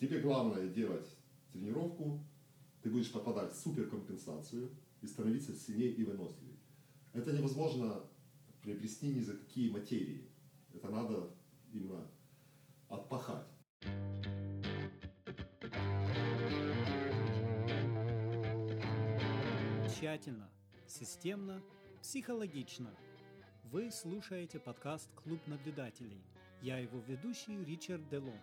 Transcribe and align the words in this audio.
Тебе 0.00 0.18
главное 0.20 0.66
делать 0.66 1.06
тренировку, 1.52 2.24
ты 2.80 2.88
будешь 2.88 3.12
попадать 3.12 3.52
в 3.52 3.58
суперкомпенсацию 3.58 4.70
и 5.02 5.06
становиться 5.06 5.54
сильнее 5.54 5.92
и 5.92 6.04
выносливее. 6.04 6.56
Это 7.12 7.34
невозможно 7.34 8.00
приобрести 8.62 9.08
ни 9.08 9.20
за 9.20 9.36
какие 9.36 9.70
материи. 9.70 10.26
Это 10.72 10.88
надо 10.88 11.28
именно 11.70 12.10
отпахать. 12.88 13.46
Тщательно, 19.86 20.48
системно, 20.86 21.60
психологично. 22.00 22.90
Вы 23.64 23.90
слушаете 23.90 24.60
подкаст 24.60 25.10
«Клуб 25.12 25.46
наблюдателей». 25.46 26.24
Я 26.62 26.78
его 26.78 27.00
ведущий 27.06 27.62
Ричард 27.66 28.08
Делонг. 28.08 28.40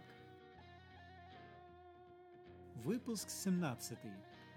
Выпуск 2.84 3.30
17. 3.32 3.98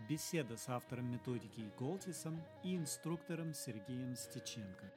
Беседа 0.06 0.58
с 0.58 0.68
автором 0.68 1.10
методики 1.10 1.64
Голтисом 1.78 2.44
и 2.62 2.76
инструктором 2.76 3.54
Сергеем 3.54 4.14
Стеченко. 4.14 4.92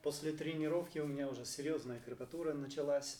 После 0.00 0.32
тренировки 0.32 1.00
у 1.00 1.06
меня 1.08 1.28
уже 1.28 1.44
серьезная 1.44 1.98
крепатура 1.98 2.54
началась. 2.54 3.18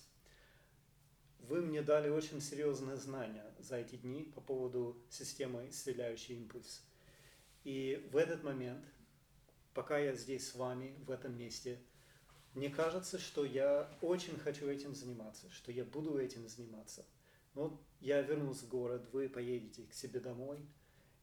Вы 1.40 1.60
мне 1.60 1.82
дали 1.82 2.08
очень 2.08 2.40
серьезные 2.40 2.96
знания 2.96 3.44
за 3.58 3.78
эти 3.78 3.96
дни 3.96 4.22
по 4.22 4.40
поводу 4.40 4.96
системы 5.10 5.68
исцеляющий 5.68 6.36
импульс. 6.36 6.84
И 7.64 8.08
в 8.12 8.16
этот 8.16 8.44
момент, 8.44 8.84
пока 9.74 9.98
я 9.98 10.14
здесь 10.14 10.48
с 10.48 10.54
вами, 10.54 10.94
в 11.04 11.10
этом 11.10 11.36
месте, 11.36 11.80
мне 12.54 12.70
кажется, 12.70 13.18
что 13.18 13.44
я 13.44 13.90
очень 14.00 14.38
хочу 14.38 14.68
этим 14.68 14.94
заниматься, 14.94 15.50
что 15.50 15.72
я 15.72 15.84
буду 15.84 16.16
этим 16.16 16.48
заниматься. 16.48 17.04
Но 17.54 17.80
я 18.00 18.22
вернусь 18.22 18.62
в 18.62 18.68
город, 18.68 19.08
вы 19.12 19.28
поедете 19.28 19.84
к 19.84 19.92
себе 19.92 20.20
домой, 20.20 20.64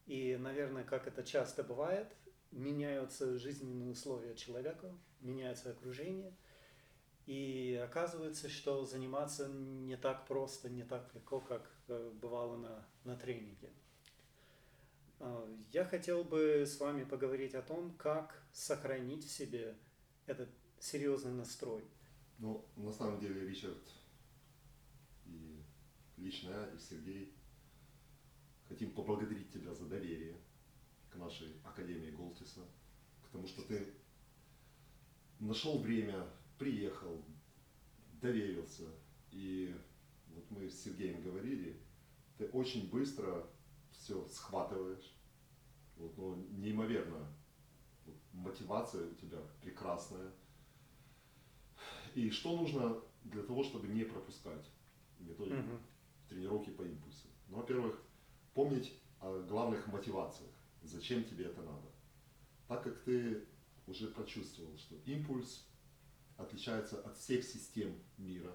и, 0.06 0.36
наверное, 0.36 0.84
как 0.84 1.06
это 1.06 1.22
часто 1.22 1.62
бывает, 1.62 2.14
меняются 2.50 3.38
жизненные 3.38 3.90
условия 3.90 4.34
человека, 4.34 4.92
меняется 5.20 5.70
окружение, 5.70 6.32
и 7.26 7.78
оказывается, 7.84 8.48
что 8.48 8.84
заниматься 8.86 9.48
не 9.48 9.96
так 9.96 10.26
просто, 10.26 10.70
не 10.70 10.82
так 10.82 11.14
легко, 11.14 11.40
как 11.40 11.70
э, 11.88 12.10
бывало 12.22 12.56
на, 12.56 12.86
на 13.04 13.16
тренинге. 13.16 13.68
А, 15.20 15.46
я 15.72 15.84
хотел 15.84 16.24
бы 16.24 16.64
с 16.66 16.80
вами 16.80 17.04
поговорить 17.04 17.54
о 17.54 17.62
том, 17.62 17.92
как 17.98 18.42
сохранить 18.52 19.26
в 19.26 19.30
себе 19.30 19.76
этот 20.26 20.48
серьезный 20.78 21.32
настрой. 21.32 21.84
Ну, 22.38 22.64
на 22.76 22.92
самом 22.92 23.18
деле, 23.18 23.46
Ричард 23.46 23.76
лично 26.18 26.50
я, 26.50 26.66
и 26.74 26.78
Сергей 26.78 27.34
хотим 28.68 28.92
поблагодарить 28.92 29.50
тебя 29.52 29.74
за 29.74 29.86
доверие 29.86 30.36
к 31.10 31.16
нашей 31.16 31.60
Академии 31.64 32.10
Голтиса, 32.10 32.60
к 33.22 33.28
тому, 33.30 33.46
что 33.46 33.62
ты 33.62 33.94
нашел 35.38 35.78
время, 35.78 36.28
приехал, 36.58 37.24
доверился. 38.20 38.88
И 39.30 39.74
вот 40.28 40.50
мы 40.50 40.68
с 40.68 40.82
Сергеем 40.82 41.22
говорили, 41.22 41.80
ты 42.36 42.46
очень 42.48 42.90
быстро 42.90 43.46
все 43.90 44.26
схватываешь. 44.28 45.14
Вот, 45.96 46.16
ну, 46.16 46.36
неимоверно. 46.50 47.26
Вот, 48.06 48.16
мотивация 48.32 49.10
у 49.10 49.14
тебя 49.14 49.38
прекрасная. 49.60 50.32
И 52.14 52.30
что 52.30 52.56
нужно 52.56 53.00
для 53.24 53.42
того, 53.42 53.62
чтобы 53.62 53.88
не 53.88 54.04
пропускать 54.04 54.70
методику 55.18 55.56
uh-huh. 55.56 55.80
Тренировки 56.28 56.70
по 56.70 56.82
импульсу? 56.82 57.28
Ну, 57.48 57.56
во-первых, 57.56 58.02
помнить 58.54 58.94
о 59.20 59.40
главных 59.42 59.86
мотивациях. 59.88 60.50
Зачем 60.82 61.24
тебе 61.24 61.46
это 61.46 61.62
надо? 61.62 61.88
Так 62.68 62.84
как 62.84 62.98
ты 63.02 63.44
уже 63.86 64.08
прочувствовал, 64.08 64.76
что 64.76 64.96
импульс 65.06 65.66
отличается 66.36 67.00
от 67.00 67.16
всех 67.16 67.44
систем 67.44 67.94
мира. 68.16 68.52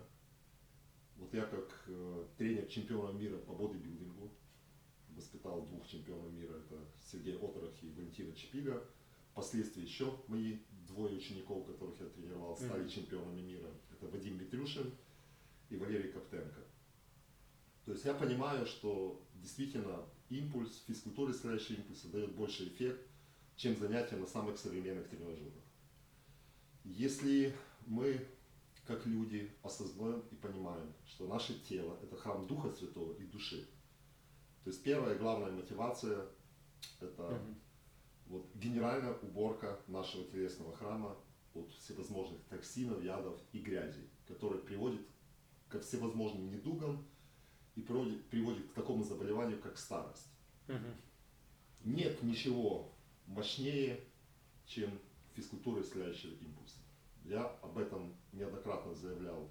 Вот 1.18 1.34
я 1.34 1.46
как 1.46 1.84
э, 1.88 2.28
тренер 2.38 2.66
чемпиона 2.68 3.18
мира 3.18 3.38
по 3.38 3.53
бодибилдингу 3.53 4.31
воспитал 5.16 5.66
двух 5.66 5.88
чемпионов 5.88 6.31
мира, 6.34 6.56
это 6.56 6.80
Сергей 7.02 7.36
Оторох 7.36 7.72
и 7.81 7.90
Валентина 7.90 8.34
Чепига. 8.36 8.84
Впоследствии 9.31 9.84
еще 9.84 10.19
мои 10.28 10.59
двое 10.88 11.16
учеников, 11.16 11.66
которых 11.66 12.00
я 12.00 12.08
тренировал, 12.08 12.56
стали 12.56 12.86
mm-hmm. 12.86 12.90
чемпионами 12.90 13.42
мира. 13.42 13.69
Это 13.92 14.08
Вадим 14.08 14.38
Митрюшин 14.38 14.94
и 15.69 15.75
Валерий 15.75 16.12
Коптенко. 16.12 16.62
То 17.86 17.92
есть 17.92 18.06
я 18.06 18.14
понимаю, 18.14 18.66
что 18.66 19.22
действительно 19.36 20.06
импульс, 20.30 20.84
физкультура 20.88 21.32
исцеляющий 21.32 21.76
импульс 21.76 22.02
дает 22.04 22.34
больше 22.36 22.68
эффект, 22.68 23.06
чем 23.56 23.76
занятия 23.78 24.16
на 24.16 24.26
самых 24.26 24.58
современных 24.58 25.10
тренажерах. 25.10 25.54
Если 26.84 27.56
мы, 27.86 28.26
как 28.86 29.06
люди, 29.06 29.52
осознаем 29.62 30.24
и 30.32 30.36
понимаем, 30.36 30.94
что 31.06 31.28
наше 31.28 31.60
тело– 31.62 31.98
это 32.04 32.16
храм 32.16 32.48
Духа 32.48 32.72
Святого 32.72 33.14
и 33.18 33.26
души, 33.26 33.68
то 34.64 34.70
есть 34.70 34.82
первая 34.82 35.18
главная 35.18 35.52
мотивация– 35.52 36.26
это 37.02 37.24
угу. 37.24 37.56
вот, 38.28 38.56
генеральная 38.56 39.14
уборка 39.14 39.80
нашего 39.88 40.26
телесного 40.26 40.76
храма 40.76 41.18
от 41.54 41.72
всевозможных 41.74 42.42
токсинов, 42.46 43.04
ядов 43.04 43.40
и 43.52 43.60
грязи, 43.60 44.10
которые 44.26 44.62
приводят 44.62 45.02
ко 45.68 45.80
всевозможным 45.80 46.50
недугам 46.50 47.06
и 47.76 47.82
приводит, 47.82 48.26
приводит 48.26 48.70
к 48.70 48.74
такому 48.74 49.04
заболеванию, 49.04 49.60
как 49.60 49.78
старость. 49.78 50.28
Угу. 50.68 50.78
Нет 51.86 52.22
ничего 52.24 52.94
мощнее, 53.26 54.00
чем 54.66 55.00
физкультура 55.34 55.82
исцеляющего 55.82 56.34
импульса. 56.36 56.80
Я 57.26 57.46
об 57.62 57.78
этом 57.78 58.16
неоднократно 58.32 58.94
заявлял 58.94 59.50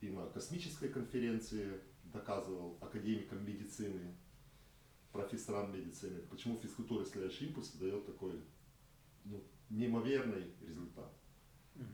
и 0.00 0.10
на 0.10 0.26
космической 0.26 0.88
конференции, 0.88 1.80
доказывал 2.04 2.78
академикам 2.80 3.44
медицины, 3.44 4.14
профессорам 5.12 5.72
медицины, 5.72 6.20
почему 6.30 6.58
физкультура 6.58 7.02
исцеляющий 7.02 7.46
импульс 7.46 7.70
дает 7.72 8.04
такой 8.06 8.40
ну, 9.24 9.42
неимоверный 9.70 10.52
результат. 10.66 11.10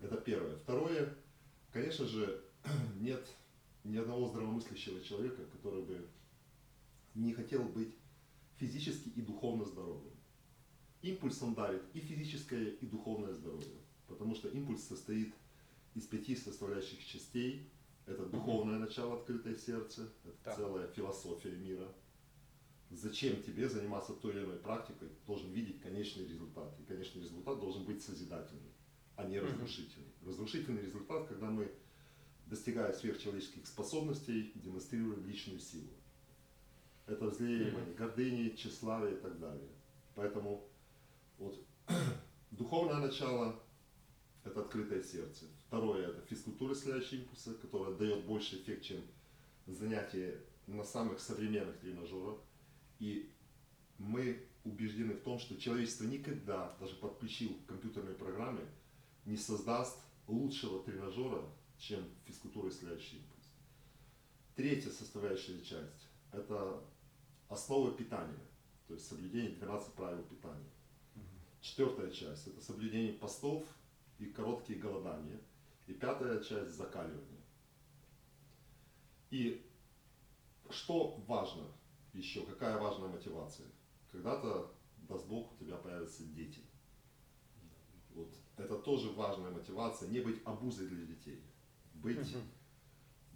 Это 0.03 0.17
первое. 0.17 0.57
Второе, 0.57 1.17
конечно 1.73 2.07
же, 2.07 2.45
нет 3.01 3.27
ни 3.85 3.97
одного 3.97 4.29
здравомыслящего 4.29 5.01
человека, 5.01 5.45
который 5.47 5.83
бы 5.83 6.09
не 7.15 7.33
хотел 7.33 7.65
быть 7.65 7.95
физически 8.57 9.09
и 9.09 9.23
духовно 9.23 9.65
здоровым. 9.65 10.13
Импульс 11.03 11.43
он 11.43 11.55
дарит 11.55 11.83
и 11.95 12.01
физическое, 12.01 12.71
и 12.71 12.87
духовное 12.87 13.33
здоровье, 13.33 13.81
потому 14.07 14.37
что 14.37 14.49
импульс 14.49 14.85
состоит 14.85 15.35
из 15.95 16.07
пяти 16.07 16.37
составляющих 16.37 17.05
частей. 17.05 17.69
Это 18.07 18.27
духовное 18.27 18.79
начало, 18.79 19.15
открытое 19.15 19.55
сердце, 19.55 20.13
это 20.25 20.37
да. 20.45 20.57
целая 20.57 20.89
философия 20.89 21.53
мира. 21.53 21.93
Зачем 22.91 23.43
тебе 23.43 23.69
заниматься 23.69 24.13
той 24.13 24.33
или 24.33 24.45
иной 24.45 24.59
практикой, 24.59 25.09
должен 25.27 25.51
видеть 25.51 25.81
конечный 25.81 26.27
результат. 26.27 26.79
И 26.81 26.85
конечный 26.85 27.23
результат 27.23 27.59
должен 27.59 27.85
быть 27.85 28.03
созидательный, 28.03 28.73
а 29.17 29.25
не 29.25 29.41
разрушительный. 29.41 30.13
Разрушительный 30.25 30.83
результат, 30.83 31.27
когда 31.27 31.51
мы, 31.51 31.73
достигая 32.53 32.93
сверхчеловеческих 32.93 33.67
способностей, 33.67 34.53
демонстрируем 34.57 35.25
личную 35.27 35.59
силу. 35.59 35.89
Это 37.07 37.29
взлеивание 37.29 37.95
гордыни, 37.95 38.51
тщеславия 38.51 39.17
и 39.17 39.21
так 39.21 39.41
далее. 39.41 39.71
Поэтому 40.15 40.63
вот 41.39 41.59
духовное 42.51 42.99
начало– 42.99 43.59
это 44.45 44.61
открытое 44.61 45.03
сердце. 45.03 45.47
Второе– 45.67 46.09
это 46.11 46.21
физкультура 46.27 46.75
исцеляющего 46.75 47.21
импульса, 47.21 47.55
которая 47.55 47.95
дает 47.95 48.27
больше 48.27 48.57
эффект, 48.57 48.85
чем 48.85 49.01
занятие 49.67 50.39
на 50.67 50.85
самых 50.85 51.21
современных 51.21 51.79
тренажерах. 51.79 52.39
И 52.99 53.31
мы 53.97 54.45
убеждены 54.65 55.15
в 55.15 55.23
том, 55.23 55.39
что 55.39 55.57
человечество 55.57 56.05
никогда, 56.05 56.77
даже 56.79 56.97
подключил 56.97 57.57
компьютерные 57.67 58.15
программы, 58.15 58.61
не 59.25 59.39
создаст 59.39 59.99
лучшего 60.29 60.83
тренажера, 60.85 61.43
чем 61.83 62.09
физкультура 62.25 62.69
исцеляющий 62.69 63.19
импульс. 63.19 63.51
Третья 64.55 64.91
составляющая 64.91 65.61
часть– 65.63 66.09
это 66.33 66.81
основы 67.49 67.93
питания, 67.93 68.47
то 68.87 68.95
есть 68.95 69.07
соблюдение 69.09 69.57
12 69.57 69.93
правил 69.95 70.23
питания. 70.23 70.71
Четвертая 71.61 72.11
часть– 72.13 72.47
это 72.49 72.61
соблюдение 72.61 73.13
постов 73.13 73.65
и 74.21 74.27
короткие 74.27 74.79
голодания. 74.79 75.41
И 75.89 75.93
пятая 75.93 76.41
часть– 76.45 76.71
закаливание. 76.77 77.41
И 79.31 79.67
что 80.71 81.17
важно 81.27 81.67
еще, 82.13 82.47
какая 82.47 82.79
важная 82.79 83.09
мотивация? 83.09 83.67
Когда-то, 84.13 84.73
даст 85.09 85.27
Бог, 85.27 85.53
у 85.53 85.65
тебя 85.65 85.79
появятся 85.79 86.23
дети. 86.27 86.61
Вот. 88.15 88.33
Это 88.57 88.79
тоже 88.79 89.11
важная 89.11 89.51
мотивация, 89.51 90.09
не 90.11 90.21
быть 90.21 90.41
обузой 90.45 90.87
для 90.87 91.07
детей. 91.07 91.43
Быть 92.03 92.37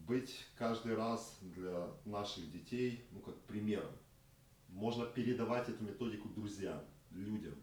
быть 0.06 0.46
каждый 0.56 0.94
раз 0.94 1.38
для 1.40 1.92
наших 2.04 2.50
детей, 2.52 3.06
ну, 3.10 3.20
как 3.20 3.36
примером. 3.42 3.92
Можно 4.68 5.06
передавать 5.06 5.68
эту 5.68 5.82
методику 5.84 6.28
друзьям, 6.28 6.84
людям. 7.10 7.54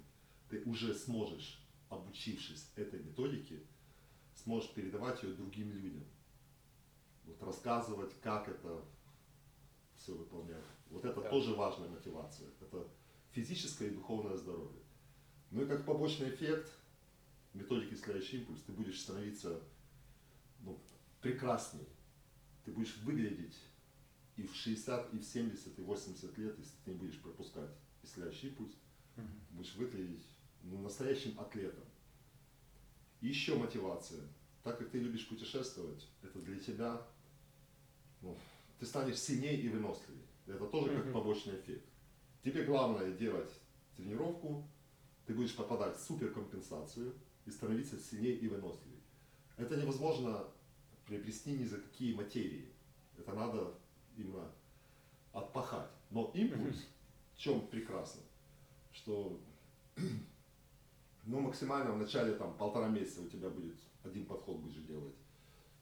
Ты 0.50 0.62
уже 0.64 0.94
сможешь, 0.94 1.66
обучившись 1.90 2.72
этой 2.76 3.02
методике, 3.02 3.64
сможешь 4.36 4.72
передавать 4.74 5.24
ее 5.24 5.34
другим 5.34 5.72
людям. 5.72 6.04
Вот 7.26 7.42
рассказывать, 7.44 8.20
как 8.22 8.50
это 8.50 8.84
все 9.96 10.14
выполнять. 10.14 10.66
Вот 10.90 11.06
это 11.06 11.22
Да. 11.22 11.30
тоже 11.30 11.56
важная 11.56 11.88
мотивация. 11.88 12.50
Это 12.60 12.88
физическое 13.32 13.88
и 13.88 13.96
духовное 13.96 14.36
здоровье. 14.36 14.82
Ну 15.52 15.64
и 15.64 15.68
как 15.68 15.86
побочный 15.86 16.30
эффект 16.30 16.72
методики 17.54 17.94
исцеляющий 17.94 18.40
импульс, 18.40 18.64
ты 18.64 18.74
будешь 18.74 19.00
становиться 19.02 19.62
ну, 20.64 20.82
прекрасней. 21.22 21.88
Ты 22.66 22.72
будешь 22.72 22.98
выглядеть 22.98 23.58
и 24.36 24.44
в 24.44 24.56
60, 24.56 25.14
и 25.14 25.20
в 25.20 25.24
70, 25.24 25.80
и 25.80 25.82
в 25.82 25.86
80 25.86 26.38
лет, 26.38 26.58
если 26.58 26.76
ты 26.84 26.92
не 26.92 26.98
будешь 26.98 27.22
пропускать 27.22 27.70
исцеляющий 28.02 28.50
импульс, 28.50 28.74
будешь 29.52 29.76
выглядеть 29.76 30.26
ну, 30.64 30.82
настоящим 30.82 31.40
атлетом. 31.40 31.84
И 33.22 33.28
еще 33.28 33.56
мотивация. 33.56 34.22
Так 34.64 34.80
как 34.80 34.90
ты 34.90 35.00
любишь 35.00 35.28
путешествовать, 35.28 36.08
это 36.22 36.40
для 36.40 36.60
тебя, 36.60 37.06
ну, 38.22 38.38
ты 38.80 38.86
станешь 38.86 39.20
сильнее 39.20 39.60
и 39.60 39.70
выносливее. 39.70 40.26
Это 40.48 40.66
тоже 40.68 40.96
как 40.96 41.14
побочный 41.14 41.60
эффект. 41.60 41.86
Тебе 42.44 42.64
главное 42.64 43.12
делать 43.12 43.52
тренировку, 43.96 44.68
ты 45.26 45.34
будешь 45.34 45.56
попадать 45.56 45.98
в 45.98 46.02
суперкомпенсацию 46.02 47.14
и 47.46 47.52
становиться 47.52 48.00
сильнее 48.00 48.36
и 48.36 48.48
выносливее. 48.48 49.03
Это 49.58 49.78
невозможно 49.78 50.46
приобрести 51.06 51.52
ни 51.52 51.66
за 51.66 51.78
какие 51.78 52.14
материи. 52.14 52.70
Это 53.18 53.34
надо 53.34 53.74
именно 54.18 54.52
отпахать. 55.32 55.90
Но 56.10 56.32
импульс 56.34 56.88
в 57.34 57.38
чем 57.38 57.68
прекрасно, 57.68 58.22
что 58.92 59.40
ну, 61.26 61.40
максимально 61.40 61.92
в 61.94 61.98
начале 61.98 62.34
там 62.34 62.56
полтора 62.58 62.88
месяца 62.88 63.22
у 63.22 63.28
тебя 63.28 63.50
будет 63.50 63.76
один 64.04 64.26
подход 64.26 64.58
будешь 64.58 64.84
делать. 64.84 65.16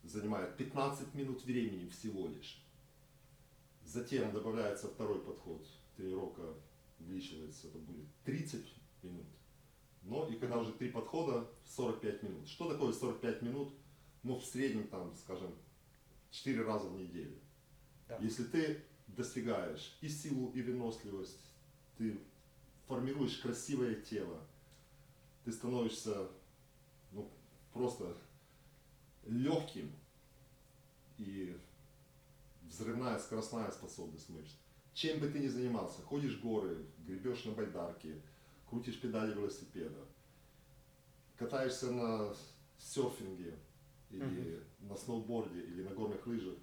Занимает 0.04 0.58
15 0.58 1.14
минут 1.14 1.44
времени 1.44 1.88
всего 1.90 2.28
лишь. 2.28 2.64
Затем 3.84 4.32
добавляется 4.32 4.88
второй 4.88 5.22
подход. 5.22 5.66
Тренировка 5.96 6.42
увеличивается, 7.00 7.68
это 7.68 7.78
будет 7.78 8.06
30 8.26 8.66
минут. 9.04 9.26
Но 10.02 10.28
и 10.28 10.36
когда 10.36 10.58
уже 10.58 10.74
три 10.74 10.90
подхода, 10.90 11.48
45 11.66 12.24
минут. 12.24 12.48
Что 12.48 12.72
такое 12.72 12.92
45 12.92 13.42
минут? 13.44 13.74
Ну, 14.24 14.38
в 14.38 14.46
среднем, 14.46 14.88
там, 14.88 15.16
скажем, 15.16 15.54
4 16.32 16.64
раза 16.64 16.90
в 16.90 16.98
неделю. 16.98 17.38
Да. 18.08 18.18
Если 18.20 18.44
ты 18.44 18.84
достигаешь 19.08 19.98
и 20.02 20.10
силу, 20.10 20.52
и 20.52 20.62
выносливость, 20.62 21.54
ты 21.98 22.20
формируешь 22.88 23.38
красивое 23.38 23.96
тело, 23.96 24.40
ты 25.44 25.52
становишься 25.52 26.30
ну, 27.12 27.30
просто 27.74 28.16
легким 29.26 29.92
и 31.18 31.58
взрывная 32.64 33.20
скоростная 33.20 33.72
способность 33.72 34.30
мышц. 34.30 34.56
Чем 34.94 35.20
бы 35.20 35.30
ты 35.30 35.40
ни 35.40 35.48
занимался, 35.48 36.02
ходишь 36.02 36.38
в 36.38 36.42
горы, 36.42 36.86
гребешь 37.06 37.46
на 37.46 37.54
байдарке, 37.54 38.22
крутишь 38.72 39.00
педали 39.02 39.34
велосипеда, 39.34 40.08
катаешься 41.36 41.92
на 41.92 42.34
серфинге 42.80 43.60
или 44.10 44.64
на 44.80 44.96
сноуборде 44.96 45.60
или 45.62 45.84
на 45.84 45.92
горных 45.92 46.26
лыжах, 46.26 46.58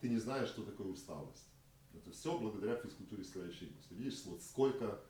ты 0.00 0.08
не 0.10 0.18
знаешь, 0.18 0.48
что 0.50 0.62
такое 0.62 0.88
усталость. 0.88 1.48
Это 1.94 2.12
все 2.12 2.38
благодаря 2.38 2.76
физкультуре 2.76 3.24
импульса. 3.24 3.94
Видишь, 3.94 4.22
вот 4.26 4.42
сколько, 4.42 5.00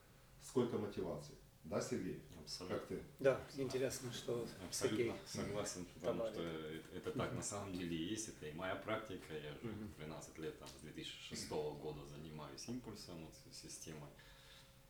сколько 0.41 0.79
мотивации. 0.79 1.35
Да, 1.65 1.81
Сергей? 1.81 2.23
Абсолютно. 2.38 2.79
Как 2.79 2.87
ты? 2.87 3.03
Да, 3.19 3.41
интересно, 3.56 4.12
что 4.12 4.49
Абсолютно 4.67 4.99
Сергей 4.99 5.15
согласен, 5.27 5.85
потому 5.94 6.19
добавит. 6.19 6.35
что 6.35 6.43
это, 6.43 6.97
это 6.97 7.12
так 7.19 7.35
на 7.35 7.43
самом 7.43 7.73
деле 7.75 7.94
и 7.97 8.05
есть, 8.11 8.29
это 8.29 8.47
и 8.47 8.53
моя 8.53 8.77
практика, 8.77 9.35
я 9.35 9.53
уже 9.56 9.67
Мгм. 9.75 9.93
13 9.97 10.38
лет, 10.38 10.59
там, 10.59 10.69
с 10.69 10.81
2006 10.82 11.50
года 11.50 12.06
занимаюсь 12.06 12.67
импульсом, 12.69 13.27
вот, 13.27 13.35
системой. 13.53 14.09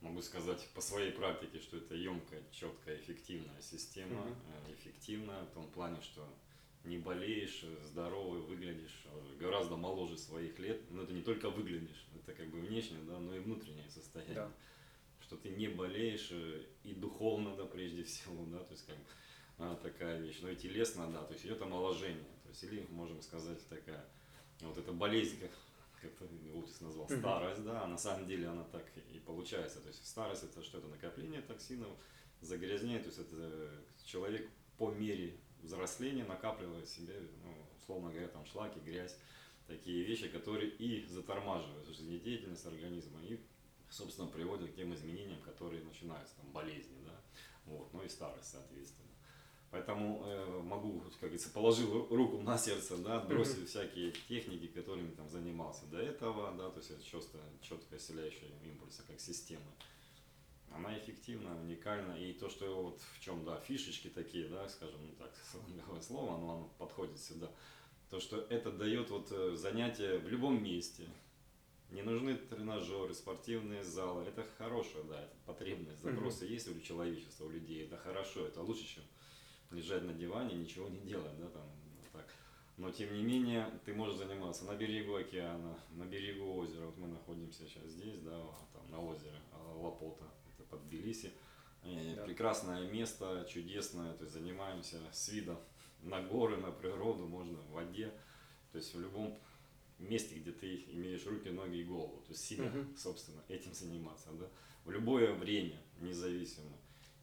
Могу 0.00 0.22
сказать 0.22 0.66
по 0.74 0.80
своей 0.80 1.12
практике, 1.12 1.58
что 1.60 1.76
это 1.76 1.94
емкая, 1.94 2.42
четкая, 2.52 2.96
эффективная 2.96 3.60
система, 3.60 4.22
Мгм. 4.22 4.34
э, 4.68 4.72
эффективная 4.74 5.44
в 5.44 5.50
том 5.50 5.70
плане, 5.70 6.00
что 6.00 6.26
не 6.84 6.96
болеешь, 6.96 7.62
здоровый, 7.84 8.40
выглядишь 8.40 9.02
э, 9.04 9.36
гораздо 9.38 9.76
моложе 9.76 10.16
своих 10.16 10.58
лет, 10.58 10.80
но 10.90 11.02
это 11.02 11.12
не 11.12 11.20
только 11.22 11.50
выглядишь, 11.50 12.06
это 12.14 12.32
как 12.32 12.48
бы 12.48 12.60
внешне, 12.60 12.96
да, 13.06 13.18
но 13.18 13.36
и 13.36 13.40
внутреннее 13.40 13.90
состояние 13.90 14.34
Да. 14.36 14.52
что 15.20 15.36
ты 15.36 15.50
не 15.50 15.68
болеешь 15.68 16.28
э, 16.30 16.64
и 16.82 16.94
духовно, 16.94 17.54
да, 17.54 17.66
прежде 17.66 18.02
всего, 18.04 18.46
да, 18.46 18.60
то 18.60 18.72
есть 18.72 18.86
как 18.86 18.96
бы, 18.96 19.04
а, 19.58 19.76
такая 19.76 20.18
вещь, 20.18 20.38
но 20.40 20.48
и 20.48 20.56
телесно, 20.56 21.12
да, 21.12 21.22
то 21.24 21.34
есть 21.34 21.44
идет 21.44 21.60
омоложение, 21.60 22.24
то 22.42 22.48
есть 22.48 22.64
или 22.64 22.86
можем 22.88 23.20
сказать 23.20 23.60
такая 23.68 24.02
вот 24.62 24.78
эта 24.78 24.92
болезнь, 24.92 25.38
как 25.38 25.50
как 26.00 26.14
ты 26.16 26.24
Утис 26.52 26.80
назвал, 26.80 27.08
старость, 27.08 27.64
да, 27.64 27.84
а 27.84 27.86
на 27.86 27.98
самом 27.98 28.26
деле 28.26 28.48
она 28.48 28.64
так 28.64 28.84
и 29.12 29.18
получается, 29.18 29.80
то 29.80 29.88
есть 29.88 30.06
старость 30.06 30.44
это 30.44 30.62
что 30.62 30.78
это 30.78 30.88
накопление 30.88 31.42
токсинов, 31.42 31.90
загрязнение, 32.40 33.00
то 33.00 33.06
есть 33.06 33.18
это 33.18 33.70
человек 34.04 34.50
по 34.78 34.90
мере 34.90 35.38
взросления 35.62 36.24
накапливает 36.24 36.86
в 36.86 36.90
себе, 36.90 37.20
ну, 37.44 37.54
условно 37.78 38.10
говоря, 38.10 38.28
там 38.28 38.46
шлаки, 38.46 38.80
грязь, 38.80 39.18
такие 39.66 40.02
вещи, 40.04 40.28
которые 40.28 40.70
и 40.70 41.06
затормаживают 41.06 41.88
жизнедеятельность 41.88 42.66
организма, 42.66 43.20
и 43.22 43.38
собственно, 43.90 44.28
приводит 44.28 44.72
к 44.72 44.76
тем 44.76 44.94
изменениям, 44.94 45.40
которые 45.42 45.82
начинаются, 45.84 46.36
там, 46.36 46.50
болезни, 46.52 46.96
да, 47.04 47.20
вот, 47.66 47.92
ну 47.92 48.02
и 48.02 48.08
старость, 48.08 48.50
соответственно. 48.50 49.09
Поэтому 49.70 50.24
э, 50.26 50.62
могу, 50.62 51.00
как 51.00 51.20
говорится, 51.20 51.48
положил 51.50 51.92
ру- 51.92 52.16
руку 52.16 52.40
на 52.42 52.58
сердце, 52.58 52.96
да, 52.96 53.20
отбросил 53.20 53.64
всякие 53.66 54.10
техники, 54.28 54.66
которыми 54.66 55.12
там 55.12 55.28
занимался 55.28 55.86
до 55.86 55.98
этого, 55.98 56.52
да, 56.56 56.70
то 56.70 56.78
есть 56.78 56.90
это 56.90 57.04
четко, 57.04 57.38
четко 57.62 57.96
исцеляющая 57.96 58.48
импульса 58.64 59.04
как 59.06 59.20
система. 59.20 59.70
Она 60.72 60.96
эффективна, 60.98 61.60
уникальна, 61.60 62.12
и 62.14 62.32
то, 62.32 62.48
что 62.48 62.82
вот 62.82 63.00
в 63.00 63.20
чем, 63.20 63.44
да, 63.44 63.60
фишечки 63.60 64.08
такие, 64.08 64.48
да, 64.48 64.68
скажем, 64.68 65.00
ну 65.06 65.12
так, 65.16 65.32
сленговое 65.66 66.00
слово, 66.00 66.36
но 66.38 66.52
оно 66.52 66.74
подходит 66.78 67.18
сюда, 67.20 67.48
то, 68.10 68.18
что 68.18 68.40
это 68.50 68.72
дает 68.72 69.10
вот 69.10 69.30
э, 69.30 69.54
занятие 69.54 70.18
в 70.18 70.28
любом 70.28 70.60
месте, 70.64 71.08
не 71.90 72.02
нужны 72.02 72.36
тренажеры, 72.36 73.14
спортивные 73.14 73.84
залы. 73.84 74.24
Это 74.24 74.44
хорошая, 74.58 75.02
да, 75.04 75.22
это 75.22 75.34
потребность. 75.46 76.00
Запросы 76.02 76.44
есть 76.44 76.68
у 76.68 76.80
человечества, 76.80 77.44
у 77.44 77.48
людей. 77.50 77.84
Это 77.84 77.96
хорошо, 77.96 78.46
это 78.46 78.62
лучше, 78.62 78.84
чем 78.86 79.02
лежать 79.70 80.02
на 80.02 80.12
диване, 80.12 80.54
ничего 80.54 80.88
не 80.88 81.00
делать, 81.00 81.38
да, 81.38 81.48
там, 81.48 81.68
так. 82.12 82.26
Но 82.76 82.90
тем 82.90 83.12
не 83.14 83.22
менее, 83.22 83.70
ты 83.84 83.92
можешь 83.94 84.16
заниматься 84.16 84.64
на 84.64 84.74
берегу 84.74 85.14
океана, 85.16 85.78
на 85.90 86.04
берегу 86.04 86.54
озера. 86.54 86.86
Вот 86.86 86.96
мы 86.98 87.08
находимся 87.08 87.66
сейчас 87.66 87.84
здесь, 87.90 88.18
да, 88.20 88.40
там 88.72 88.90
на 88.90 89.00
озере 89.00 89.38
а, 89.52 89.74
Лапота, 89.76 90.24
это 90.54 90.64
под 90.68 90.82
Тбилиси. 90.88 91.32
И 91.84 92.14
Да. 92.16 92.24
Прекрасное 92.24 92.90
место, 92.90 93.46
чудесное, 93.48 94.12
то 94.14 94.24
есть 94.24 94.34
занимаемся 94.34 95.00
с 95.12 95.28
видом 95.28 95.58
на 96.02 96.20
горы, 96.22 96.56
на 96.58 96.70
природу, 96.70 97.26
можно 97.26 97.58
в 97.58 97.70
воде, 97.70 98.12
то 98.72 98.78
есть 98.78 98.94
в 98.94 99.00
любом 99.00 99.38
месте, 99.98 100.36
где 100.36 100.52
ты 100.52 100.76
имеешь 100.88 101.24
руки, 101.26 101.48
ноги 101.50 101.78
и 101.78 101.84
голову, 101.84 102.22
то 102.26 102.32
есть 102.32 102.44
себя, 102.44 102.64
Мгм. 102.64 102.96
собственно, 102.96 103.42
этим 103.48 103.74
заниматься, 103.74 104.30
да, 104.32 104.46
в 104.84 104.90
любое 104.90 105.32
время, 105.34 105.80
независимо, 106.00 106.72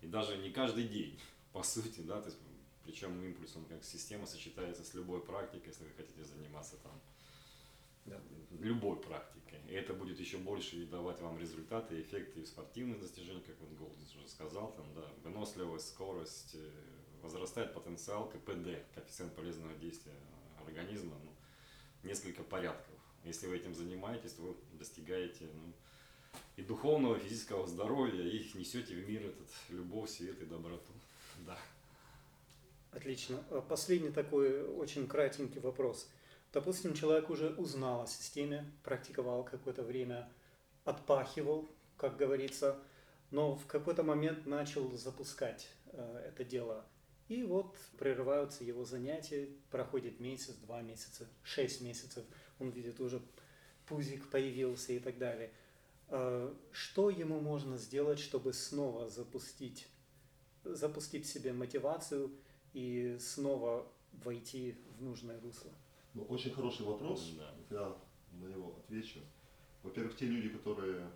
и 0.01 0.07
даже 0.07 0.37
не 0.37 0.51
каждый 0.51 0.87
день, 0.87 1.19
по 1.57 1.63
сути, 1.63 2.01
да, 2.01 2.21
то 2.21 2.27
есть, 2.27 2.37
причем 2.83 3.19
импульс, 3.23 3.55
он 3.55 3.65
как 3.65 3.83
система 3.83 4.27
сочетается 4.27 4.83
с 4.83 4.93
любой 4.93 5.21
практикой, 5.21 5.69
если 5.69 5.85
вы 5.85 5.89
хотите 5.97 6.23
заниматься 6.23 6.75
там 6.83 7.01
Да. 8.05 8.21
любой 8.59 8.95
практикой. 9.01 9.59
И 9.67 9.73
это 9.73 9.93
будет 9.95 10.19
еще 10.19 10.37
больше 10.37 10.85
давать 10.85 11.19
вам 11.19 11.39
результаты, 11.39 11.99
эффекты 11.99 12.41
и 12.41 12.45
спортивных 12.45 12.99
достижений, 12.99 13.41
как 13.41 13.59
вот 13.59 13.71
Голдис 13.71 14.15
уже 14.15 14.27
сказал, 14.29 14.71
там, 14.73 14.85
да, 14.93 15.09
выносливость, 15.23 15.87
скорость, 15.89 16.51
э, 16.53 16.71
возрастает 17.23 17.73
потенциал 17.73 18.29
КПД, 18.29 18.85
коэффициент 18.93 19.33
полезного 19.35 19.73
действия 19.73 20.13
организма, 20.63 21.17
ну, 21.23 21.31
несколько 22.03 22.43
порядков. 22.43 22.95
Если 23.23 23.47
вы 23.47 23.57
этим 23.57 23.73
занимаетесь, 23.73 24.33
то 24.33 24.43
вы 24.43 24.55
достигаете 24.77 25.49
ну, 25.55 25.73
и 26.55 26.61
духовного, 26.61 27.15
и 27.15 27.19
физического 27.19 27.65
здоровья, 27.65 28.23
и 28.23 28.57
несете 28.57 28.93
в 28.93 29.09
мир 29.09 29.25
этот 29.25 29.49
любовь, 29.69 30.11
свет 30.11 30.39
и 30.39 30.45
доброту. 30.45 30.93
Да. 31.47 31.57
Отлично. 32.91 33.43
А 33.49 33.61
Последний 33.61 34.11
такой 34.11 34.63
очень 34.63 35.07
кратенький 35.07 35.61
вопрос. 35.61 36.09
Допустим, 36.53 36.93
человек 36.93 37.29
уже 37.29 37.49
узнал 37.49 38.03
о 38.03 38.07
системе, 38.07 38.71
практиковал 38.83 39.43
какое-то 39.43 39.83
время, 39.83 40.29
отпахивал, 40.83 41.67
как 41.97 42.17
говорится, 42.17 42.77
но 43.31 43.55
в 43.55 43.65
какой-то 43.65 44.03
момент 44.03 44.45
начал 44.45 44.91
запускать 44.95 45.69
э, 45.87 46.23
это 46.27 46.43
дело. 46.43 46.85
И 47.27 47.43
вот 47.43 47.77
прерываются 47.97 48.63
его 48.63 48.85
занятия, 48.85 49.49
проходит 49.69 50.19
месяц, 50.19 50.55
два 50.55 50.81
месяца, 50.81 51.27
шесть 51.43 51.81
месяцев, 51.81 52.23
он 52.59 52.69
видит 52.69 52.99
уже 52.99 53.21
пузик 53.85 54.29
появился 54.29 54.93
и 54.93 54.99
так 54.99 55.17
далее. 55.17 55.51
А, 56.09 56.55
что 56.71 57.09
ему 57.09 57.39
можно 57.39 57.77
сделать, 57.77 58.19
чтобы 58.19 58.53
снова 58.53 59.09
запустить, 59.09 59.87
запустить 60.75 61.25
в 61.25 61.29
себе 61.29 61.53
мотивацию 61.53 62.31
и 62.73 63.17
снова 63.19 63.87
войти 64.23 64.75
в 64.97 65.03
нужное 65.03 65.39
русло? 65.39 65.71
Ну, 66.13 66.23
очень 66.23 66.51
хороший 66.51 66.85
вопрос. 66.85 67.33
Да. 67.37 67.53
Я 67.69 67.97
на 68.39 68.47
него 68.49 68.75
отвечу. 68.83 69.19
Во-первых, 69.83 70.15
те 70.17 70.25
люди, 70.25 70.49
которые 70.49 71.01
э, 71.01 71.09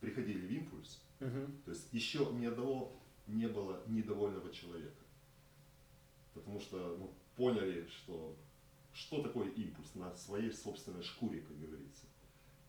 приходили 0.00 0.46
в 0.46 0.50
импульс, 0.50 1.00
Мгм. 1.20 1.62
то 1.64 1.70
есть 1.70 1.92
еще 1.92 2.26
ни 2.32 2.46
одного 2.46 2.92
не 3.26 3.46
было 3.46 3.82
недовольного 3.86 4.52
человека. 4.52 5.02
Потому 6.34 6.60
что 6.60 6.96
ну, 6.98 7.12
поняли, 7.36 7.86
что 7.88 8.36
что 8.92 9.22
такое 9.22 9.48
импульс 9.50 9.94
на 9.94 10.14
своей 10.16 10.52
собственной 10.52 11.02
шкуре, 11.02 11.40
как 11.40 11.58
говорится. 11.58 12.04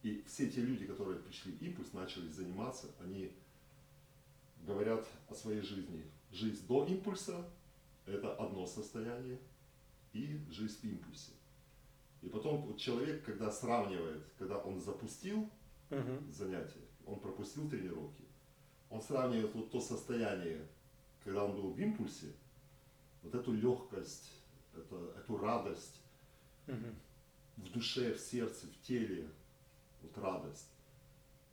И 0.04 0.24
все 0.28 0.50
те 0.50 0.62
люди, 0.62 0.86
которые 0.86 1.20
пришли 1.20 1.52
в 1.52 1.62
импульс, 1.62 1.92
начали 1.94 2.28
заниматься, 2.30 2.88
они 3.04 3.32
говорят 4.66 5.06
о 5.30 5.34
своей 5.34 5.62
жизни. 5.62 6.06
Жизнь 6.32 6.66
до 6.68 6.86
импульса– 6.86 7.46
это 8.06 8.36
одно 8.36 8.66
состояние, 8.66 9.40
и 10.14 10.40
жизнь 10.50 10.80
в 10.82 10.84
импульсе. 10.84 11.32
И 12.22 12.30
потом 12.30 12.62
вот 12.62 12.78
человек, 12.78 13.26
когда 13.26 13.52
сравнивает, 13.52 14.24
когда 14.38 14.58
он 14.58 14.80
запустил 14.80 15.50
Мгм. 15.90 16.32
занятия, 16.32 16.82
он 17.06 17.20
пропустил 17.20 17.70
тренировки, 17.70 18.24
он 18.90 19.02
сравнивает 19.02 19.54
вот 19.54 19.72
то 19.72 19.82
состояние, 19.82 20.68
когда 21.24 21.44
он 21.44 21.56
был 21.56 21.74
в 21.74 21.80
импульсе, 21.80 22.34
вот 23.22 23.36
эту 23.36 23.52
легкость, 23.54 24.32
это, 24.76 24.96
эту 25.20 25.38
радость 25.38 26.02
Мгм. 26.68 26.96
в 27.58 27.72
душе, 27.72 28.14
в 28.14 28.20
сердце, 28.20 28.68
в 28.68 28.82
теле, 28.82 29.28
вот 30.02 30.18
радость, 30.18 30.70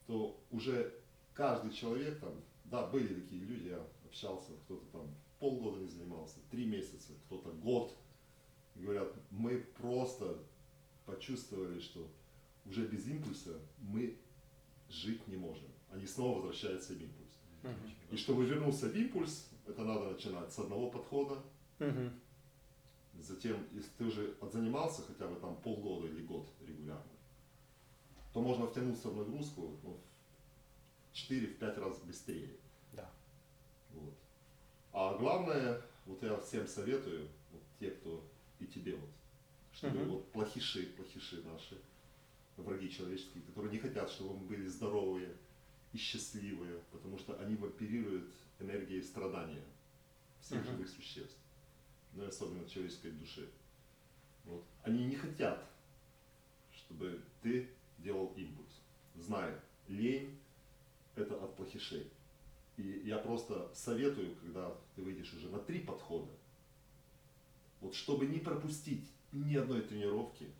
то 0.06 0.40
уже 0.50 0.94
каждый 1.34 1.72
человек 1.72 2.20
там, 2.20 2.34
да, 2.70 2.86
были 2.86 3.20
такие 3.20 3.42
люди, 3.42 3.68
я 3.68 3.86
общался, 4.04 4.52
кто-то 4.64 4.86
там 4.92 5.14
полгода 5.38 5.80
не 5.80 5.88
занимался, 5.88 6.36
три 6.50 6.66
месяца, 6.66 7.12
кто-то 7.26 7.50
год, 7.50 7.96
И 8.76 8.82
говорят, 8.82 9.12
мы 9.30 9.58
просто 9.78 10.38
почувствовали, 11.06 11.80
что 11.80 12.08
уже 12.66 12.86
без 12.86 13.06
импульса 13.06 13.58
мы 13.78 14.16
жить 14.88 15.26
не 15.28 15.36
можем. 15.36 15.68
Они 15.90 16.06
снова 16.06 16.36
возвращаются 16.36 16.92
в 16.92 17.00
импульс. 17.00 17.40
Мгм. 17.62 17.94
И 18.10 18.16
чтобы 18.16 18.44
вернуться 18.44 18.88
в 18.88 18.96
импульс, 18.96 19.50
это 19.66 19.84
надо 19.84 20.10
начинать 20.10 20.52
с 20.52 20.58
одного 20.58 20.90
подхода, 20.90 21.42
Мгм. 21.80 22.12
Затем, 23.20 23.66
если 23.72 23.90
ты 23.98 24.04
уже 24.04 24.36
отзанимался 24.40 25.02
хотя 25.02 25.26
бы 25.26 25.38
там 25.40 25.56
полгода 25.56 26.06
или 26.06 26.22
год 26.22 26.46
регулярно, 26.66 27.10
то 28.32 28.40
можно 28.40 28.66
втянуться 28.66 29.08
в 29.08 29.16
нагрузку 29.16 29.78
ну, 29.82 29.98
в 31.12 31.14
4-5 31.14 31.80
раз 31.80 31.98
быстрее. 32.00 32.56
Вот. 33.92 34.14
А 34.92 35.16
главное, 35.16 35.80
вот 36.06 36.22
я 36.22 36.36
всем 36.40 36.66
советую, 36.66 37.28
вот 37.50 37.62
те, 37.78 37.90
кто 37.90 38.24
и 38.58 38.66
тебе 38.66 38.94
вот, 38.94 39.10
чтобы 39.72 40.00
Мгм. 40.00 40.08
вот 40.08 40.32
плохиши, 40.32 40.86
плохиши 40.96 41.42
наши, 41.42 41.80
враги 42.56 42.90
человеческие, 42.90 43.42
которые 43.44 43.72
не 43.72 43.78
хотят, 43.78 44.10
чтобы 44.10 44.34
мы 44.36 44.46
были 44.46 44.66
здоровые 44.66 45.36
и 45.92 45.96
счастливые, 45.98 46.80
потому 46.90 47.18
что 47.18 47.38
они 47.40 47.56
вампирируют 47.56 48.30
энергией 48.58 49.02
страдания 49.02 49.64
всех 50.40 50.60
Мгм. 50.60 50.70
живых 50.70 50.88
существ, 50.88 51.36
ну 52.12 52.24
и 52.24 52.26
особенно 52.26 52.68
человеческой 52.68 53.12
души. 53.12 53.48
Вот. 54.44 54.64
Они 54.82 55.04
не 55.04 55.16
хотят, 55.16 55.64
чтобы 56.72 57.22
ты 57.42 57.68
делал 57.98 58.32
импульс. 58.36 58.80
Знай, 59.14 59.54
лень– 59.88 60.38
это 61.14 61.34
от 61.34 61.56
плохишей. 61.56 62.10
И 62.80 63.02
я 63.06 63.18
просто 63.18 63.70
советую, 63.74 64.34
когда 64.36 64.74
ты 64.94 65.02
выйдешь 65.02 65.34
уже 65.34 65.48
на 65.50 65.58
три 65.58 65.80
подхода, 65.80 66.32
вот 67.82 67.94
чтобы 67.94 68.26
не 68.26 68.38
пропустить 68.38 69.06
ни 69.32 69.54
одной 69.54 69.82
тренировки, 69.82 70.50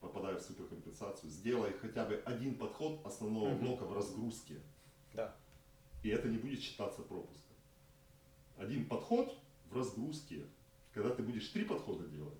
попадая 0.00 0.36
в 0.38 0.42
суперкомпенсацию, 0.42 1.30
сделай 1.30 1.72
хотя 1.74 2.04
бы 2.04 2.16
один 2.26 2.56
подход 2.56 3.00
основного 3.06 3.50
Мгм. 3.50 3.58
блока 3.64 3.84
в 3.84 3.92
разгрузке, 3.92 4.60
Да. 5.14 5.36
и 6.02 6.08
это 6.08 6.28
не 6.28 6.38
будет 6.38 6.60
считаться 6.60 7.02
пропуском. 7.02 7.56
Один 8.56 8.86
подход 8.86 9.38
в 9.70 9.76
разгрузке, 9.76 10.46
когда 10.94 11.10
ты 11.10 11.22
будешь 11.22 11.48
три 11.50 11.64
подхода 11.64 12.08
делать, 12.08 12.38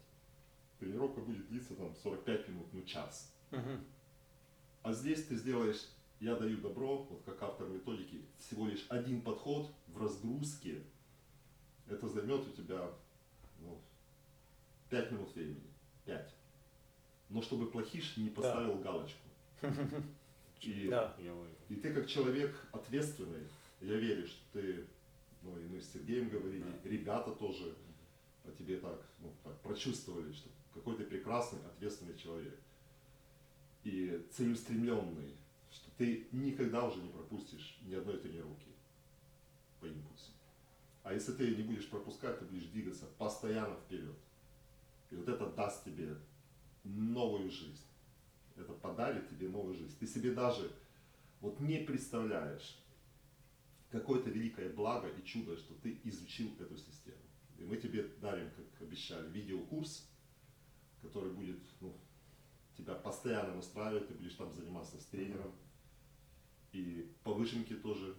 тренировка 0.81 1.21
будет 1.21 1.47
длиться 1.49 1.75
там 1.77 1.95
45 2.03 2.49
минут, 2.49 2.67
ну 2.73 2.83
час. 2.83 3.33
Мгм. 3.53 3.85
А 4.83 4.93
здесь 4.93 5.25
ты 5.27 5.37
сделаешь, 5.37 5.81
я 6.21 6.35
даю 6.37 6.59
добро, 6.59 7.05
вот 7.05 7.23
как 7.25 7.43
автор 7.43 7.69
методики, 7.69 8.23
всего 8.39 8.67
лишь 8.67 8.87
один 8.89 9.21
подход 9.23 9.71
в 9.89 10.03
разгрузке. 10.03 10.83
Это 11.89 12.09
займет 12.09 12.47
у 12.47 12.51
тебя 12.51 12.91
ну, 13.61 13.79
5 14.91 15.13
минут 15.13 15.35
времени. 15.35 15.63
5. 16.07 16.35
Но 17.29 17.43
чтобы 17.43 17.71
плохиш 17.71 18.17
не 18.17 18.31
поставил 18.31 18.79
галочку. 18.79 19.21
И, 20.63 20.89
Да. 20.89 21.15
И 21.69 21.75
ты 21.75 21.93
как 21.93 22.07
человек 22.07 22.55
ответственный, 22.73 23.47
я 23.81 23.95
верю, 23.97 24.27
что 24.27 24.41
ты, 24.55 24.87
ну 25.43 25.59
и 25.59 25.65
мы 25.67 25.81
с 25.81 25.93
Сергеем 25.93 26.29
говорили, 26.29 26.65
Да. 26.65 26.89
ребята 26.89 27.33
тоже 27.33 27.75
о 28.45 28.51
тебе 28.53 28.79
так, 28.79 29.01
ну, 29.21 29.33
так 29.45 29.61
прочувствовали, 29.61 30.33
что 30.33 30.49
какой 30.73 30.97
ты 30.97 31.05
прекрасный, 31.05 31.59
ответственный 31.67 32.17
человек. 32.17 32.59
И 33.85 34.25
целеустремленный, 34.33 35.37
ты 35.97 36.29
никогда 36.33 36.87
уже 36.87 37.01
не 37.03 37.09
пропустишь 37.09 37.79
ни 37.83 37.95
одной 37.95 38.19
тренировки 38.19 38.69
по 39.81 39.87
импульсу. 39.87 40.33
А 41.03 41.13
если 41.13 41.33
ты 41.33 41.55
не 41.55 41.63
будешь 41.63 41.89
пропускать, 41.89 42.39
ты 42.39 42.45
будешь 42.45 42.67
двигаться 42.67 43.07
постоянно 43.19 43.77
вперед. 43.77 44.17
И 45.11 45.15
вот 45.15 45.29
это 45.29 45.47
даст 45.47 45.85
тебе 45.85 46.17
новую 46.85 47.51
жизнь. 47.51 47.85
Это 48.57 48.73
подарит 48.73 49.29
тебе 49.29 49.49
новую 49.49 49.75
жизнь. 49.75 49.97
Ты 49.99 50.07
себе 50.07 50.33
даже 50.35 50.73
вот 51.41 51.61
не 51.61 51.79
представляешь 51.79 52.79
какое-то 53.91 54.31
великое 54.31 54.71
благо 54.71 55.09
и 55.09 55.25
чудо, 55.25 55.57
что 55.57 55.75
ты 55.75 56.01
изучил 56.05 56.51
эту 56.59 56.77
систему. 56.77 57.23
И 57.59 57.65
мы 57.65 57.77
тебе 57.77 58.03
дарим, 58.21 58.51
как 58.51 58.83
обещали, 58.83 59.31
видеокурс, 59.31 60.09
который 61.03 61.33
будет 61.33 61.61
ну, 61.81 61.97
тебя 62.77 62.95
постоянно 62.95 63.55
настраивать, 63.55 64.09
ты 64.09 64.15
будешь 64.15 64.35
там 64.35 64.53
заниматься 64.53 64.99
с 64.99 65.07
тренером. 65.07 65.53
И 66.77 67.11
по 67.25 67.33
вышенке 67.33 67.75
тоже 67.77 68.15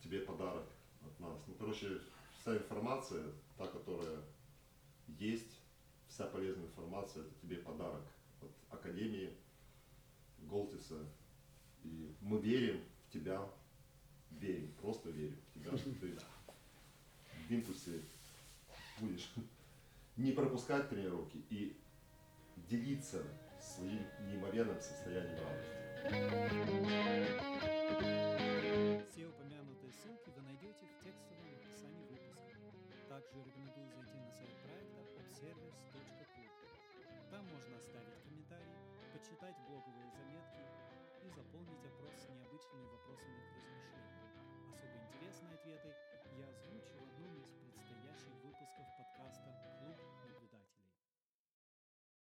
тебе 0.00 0.20
подарок 0.20 0.64
от 1.04 1.18
нас. 1.18 1.42
Ну, 1.48 1.54
короче, 1.54 2.00
вся 2.38 2.56
информация, 2.56 3.32
та, 3.58 3.66
которая 3.66 4.20
есть, 5.08 5.58
вся 6.06 6.26
полезная 6.26 6.66
информация, 6.66 7.22
это 7.22 7.34
тебе 7.42 7.56
подарок 7.56 8.04
от 8.40 8.50
Академии 8.70 9.36
Голтиса. 10.38 11.04
И 11.82 12.14
мы 12.20 12.38
верим 12.38 12.80
в 13.08 13.12
тебя, 13.12 13.44
верим, 14.30 14.72
просто 14.80 15.10
верим 15.10 15.36
в 15.48 15.54
тебя, 15.54 15.76
что 15.76 15.92
ты 15.94 16.16
в 17.48 17.50
импульсе 17.50 18.02
будешь 19.00 19.32
не 20.16 20.30
пропускать 20.30 20.88
тренировки 20.88 21.42
и 21.50 21.76
делиться 22.68 23.24
своим 23.60 24.06
неимоверным 24.28 24.80
состоянием 24.80 25.40
радости. 25.40 26.59
оставить 37.80 38.20
комментарий, 38.22 38.76
почитать 39.12 39.56
блоговые 39.66 40.10
заметки 40.12 40.60
и 41.24 41.30
заполнить 41.30 41.84
опрос 41.84 42.12
с 42.14 42.28
необычными 42.28 42.84
вопросами 42.92 43.40
к 43.40 43.56
размышлению. 43.56 44.20
Особо 44.68 44.96
интересные 45.00 45.54
ответы 45.54 45.96
я 46.36 46.48
озвучу 46.48 46.92
в 46.92 47.02
одном 47.08 47.40
из 47.40 47.56
предстоящих 47.56 48.34
выпусков 48.44 48.86
подкаста 48.98 49.48
«Клуб 49.80 49.96